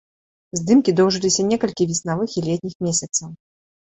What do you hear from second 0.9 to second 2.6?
доўжыліся некалькі веснавых і